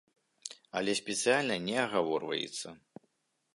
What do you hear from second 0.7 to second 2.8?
Але спецыяльна не агаворваецца.